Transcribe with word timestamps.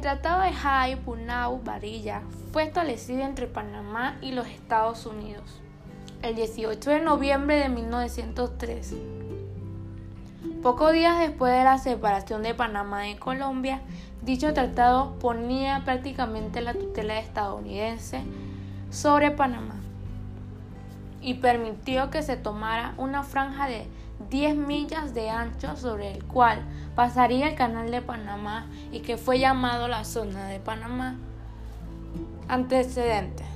Tratado 0.00 0.42
de 0.42 0.52
Jai 0.52 0.96
Punau 0.96 1.60
Varilla 1.62 2.22
fue 2.52 2.64
establecido 2.64 3.22
entre 3.22 3.46
Panamá 3.46 4.16
y 4.20 4.32
los 4.32 4.46
Estados 4.46 5.06
Unidos 5.06 5.60
el 6.22 6.36
18 6.36 6.90
de 6.90 7.00
noviembre 7.00 7.56
de 7.56 7.68
1903. 7.68 8.94
Pocos 10.62 10.92
días 10.92 11.18
después 11.18 11.52
de 11.52 11.64
la 11.64 11.78
separación 11.78 12.42
de 12.42 12.54
Panamá 12.54 13.02
de 13.02 13.18
Colombia, 13.18 13.80
dicho 14.22 14.54
tratado 14.54 15.18
ponía 15.18 15.82
prácticamente 15.84 16.60
la 16.60 16.74
tutela 16.74 17.18
estadounidense 17.18 18.22
sobre 18.90 19.32
Panamá 19.32 19.74
y 21.22 21.34
permitió 21.34 22.10
que 22.10 22.22
se 22.22 22.36
tomara 22.36 22.94
una 22.98 23.22
franja 23.22 23.68
de 23.68 23.86
10 24.28 24.56
millas 24.56 25.14
de 25.14 25.30
ancho 25.30 25.76
sobre 25.76 26.12
el 26.12 26.24
cual 26.24 26.62
pasaría 26.94 27.48
el 27.48 27.54
canal 27.54 27.90
de 27.90 28.02
Panamá 28.02 28.66
y 28.90 29.00
que 29.00 29.16
fue 29.16 29.38
llamado 29.38 29.88
la 29.88 30.04
zona 30.04 30.48
de 30.48 30.60
Panamá. 30.60 31.16
Antecedentes. 32.48 33.46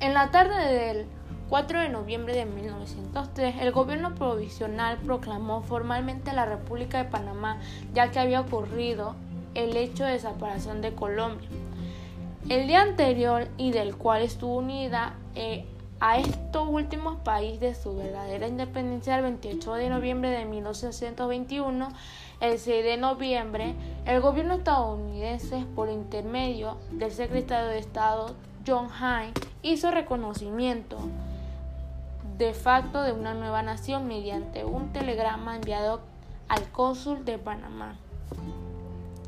En 0.00 0.14
la 0.14 0.30
tarde 0.30 0.72
del 0.72 1.06
4 1.48 1.80
de 1.80 1.88
noviembre 1.88 2.34
de 2.34 2.46
1903, 2.46 3.56
el 3.60 3.72
gobierno 3.72 4.14
provisional 4.14 4.98
proclamó 4.98 5.62
formalmente 5.62 6.32
la 6.32 6.46
República 6.46 6.98
de 6.98 7.10
Panamá, 7.10 7.58
ya 7.92 8.10
que 8.10 8.18
había 8.18 8.40
ocurrido 8.40 9.14
el 9.54 9.76
hecho 9.76 10.04
de 10.04 10.18
separación 10.18 10.80
de 10.80 10.94
Colombia. 10.94 11.48
El 12.48 12.66
día 12.66 12.82
anterior 12.82 13.48
y 13.56 13.72
del 13.72 13.96
cual 13.96 14.20
estuvo 14.20 14.56
unida 14.56 15.14
eh, 15.34 15.64
a 15.98 16.18
estos 16.18 16.68
últimos 16.68 17.16
países 17.20 17.60
de 17.60 17.74
su 17.74 17.96
verdadera 17.96 18.46
independencia 18.46 19.16
el 19.16 19.22
28 19.22 19.72
de 19.74 19.88
noviembre 19.88 20.28
de 20.28 20.44
1821, 20.44 21.88
el 22.40 22.58
6 22.58 22.84
de 22.84 22.96
noviembre, 22.98 23.74
el 24.04 24.20
gobierno 24.20 24.54
estadounidense, 24.54 25.64
por 25.74 25.88
intermedio 25.88 26.76
del 26.90 27.12
secretario 27.12 27.70
de 27.70 27.78
Estado 27.78 28.34
John 28.66 28.88
Hine, 28.90 29.32
hizo 29.62 29.90
reconocimiento 29.90 30.98
de 32.36 32.52
facto 32.52 33.00
de 33.00 33.12
una 33.12 33.32
nueva 33.32 33.62
nación 33.62 34.06
mediante 34.06 34.66
un 34.66 34.92
telegrama 34.92 35.56
enviado 35.56 36.02
al 36.48 36.70
cónsul 36.72 37.24
de 37.24 37.38
Panamá. 37.38 37.96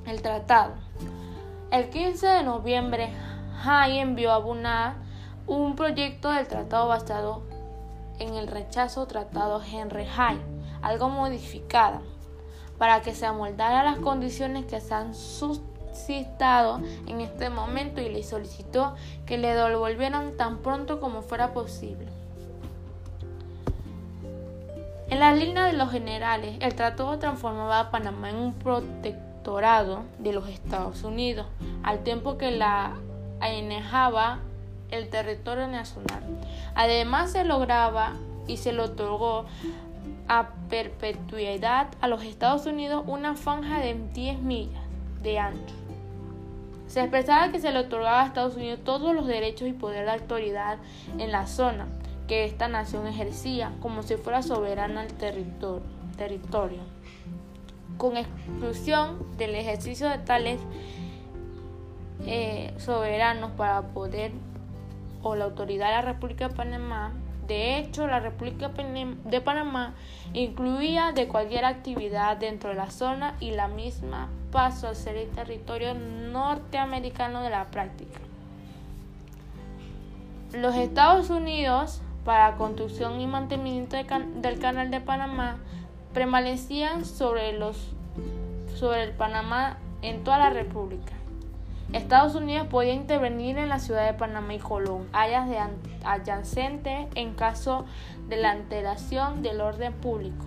El 0.05 0.21
tratado. 0.21 0.75
El 1.73 1.91
15 1.91 2.27
de 2.29 2.43
noviembre, 2.45 3.11
Hine 3.65 4.01
envió 4.01 4.31
a 4.31 4.39
Bunar 4.39 4.95
un 5.49 5.75
proyecto 5.75 6.31
del 6.31 6.47
tratado 6.47 6.87
basado 6.87 7.43
en 8.21 8.35
el 8.35 8.47
rechazo 8.47 9.07
tratado 9.07 9.61
Henry 9.61 10.05
Hine, 10.05 10.41
algo 10.81 11.09
modificada, 11.09 12.03
para 12.79 13.03
que 13.03 13.15
se 13.17 13.27
amoldara 13.27 13.81
a 13.81 13.85
las 13.85 13.99
condiciones 13.99 14.65
que 14.67 14.81
se 14.81 14.95
han 14.95 15.13
suscitado 15.13 16.81
en 17.09 17.21
este 17.21 17.51
momento 17.51 18.01
y 18.01 18.11
le 18.11 18.23
solicitó 18.23 18.95
que 19.27 19.37
le 19.37 19.53
devolvieran 19.53 20.37
tan 20.37 20.59
pronto 20.59 21.01
como 21.01 21.23
fuera 21.23 21.53
posible. 21.53 22.07
En 25.11 25.19
la 25.19 25.35
línea 25.35 25.65
de 25.65 25.73
los 25.73 25.91
generales, 25.91 26.59
el 26.61 26.77
tratado 26.77 27.19
transformaba 27.19 27.81
a 27.81 27.91
Panamá 27.91 28.31
en 28.31 28.37
un 28.37 28.53
de 30.19 30.33
los 30.33 30.49
Estados 30.49 31.05
Unidos, 31.05 31.47
al 31.85 32.03
tiempo 32.03 32.37
que 32.37 32.51
la 32.51 32.97
anejaba 33.41 34.41
el 34.91 35.09
territorio 35.09 35.69
nacional. 35.69 36.25
Además 36.75 37.31
se 37.31 37.45
lograba 37.45 38.15
y 38.49 38.57
se 38.57 38.73
le 38.73 38.83
otorgó 38.83 39.45
a 40.27 40.49
perpetuidad 40.69 41.87
a 42.01 42.09
los 42.09 42.25
Estados 42.25 42.67
Unidos 42.67 43.05
una 43.07 43.37
franja 43.37 43.79
de 43.79 43.95
10 44.13 44.41
millas 44.41 44.83
de 45.23 45.39
ancho. 45.39 45.75
Se 46.89 47.01
expresaba 47.01 47.53
que 47.53 47.61
se 47.61 47.71
le 47.71 47.79
otorgaba 47.79 48.23
a 48.23 48.27
Estados 48.27 48.57
Unidos 48.57 48.81
todos 48.83 49.15
los 49.15 49.29
derechos 49.29 49.69
y 49.69 49.73
poder 49.73 50.07
de 50.07 50.13
autoridad 50.13 50.79
en 51.19 51.31
la 51.31 51.47
zona, 51.47 51.87
que 52.27 52.45
esta 52.45 52.67
nación 52.67 53.07
ejercía 53.07 53.71
como 53.81 54.03
si 54.03 54.17
fuera 54.17 54.43
soberana 54.43 55.03
al 55.03 55.13
territorio, 55.13 56.81
con 57.97 58.17
exclusión 58.17 59.37
del 59.37 59.55
ejercicio 59.55 60.09
de 60.09 60.19
tales 60.19 60.61
eh, 62.27 62.75
soberanos 62.79 63.53
para 63.53 63.83
poder 63.89 64.33
o 65.23 65.35
la 65.35 65.45
autoridad 65.45 65.87
de 65.87 65.93
la 65.93 66.03
República 66.03 66.49
de 66.49 66.55
Panamá. 66.55 67.13
De 67.47 67.79
hecho, 67.79 68.07
la 68.09 68.19
República 68.19 68.69
de 68.69 69.41
Panamá 69.41 69.95
incluía 70.33 71.13
de 71.13 71.29
cualquier 71.29 71.65
actividad 71.65 72.37
dentro 72.37 72.71
de 72.71 72.77
la 72.77 72.91
zona 72.91 73.37
y 73.39 73.53
la 73.53 73.69
misma 73.69 74.29
paso 74.51 74.89
a 74.89 74.95
ser 74.95 75.17
el 75.17 75.31
territorio 75.31 75.95
norteamericano 75.95 77.43
de 77.43 77.51
la 77.51 77.67
práctica. 77.67 78.19
Los 80.53 80.75
Estados 80.75 81.31
Unidos 81.31 82.03
para 82.25 82.57
construcción 82.57 83.21
y 83.21 83.27
mantenimiento 83.29 83.97
del 83.97 84.59
canal 84.59 84.91
de 84.91 85.01
Panamá 85.01 85.59
permanecían 86.17 87.05
sobre, 87.05 87.53
los, 87.53 87.77
sobre 88.75 89.03
el 89.03 89.11
Panamá 89.11 89.77
en 90.01 90.25
toda 90.25 90.39
la 90.39 90.49
República. 90.49 91.13
Estados 91.93 92.35
Unidos 92.35 92.69
podía 92.69 92.95
intervenir 92.95 93.59
en 93.59 93.69
la 93.69 93.79
ciudad 93.79 94.07
de 94.07 94.15
Panamá 94.15 94.55
y 94.55 94.59
Colón, 94.59 95.07
áreas 95.13 95.47
adyacentes 96.05 97.07
en 97.17 97.35
caso 97.35 97.85
de 98.31 98.39
la 98.39 98.53
alteración 98.53 99.43
del 99.43 99.61
orden 99.61 99.93
público. 99.93 100.43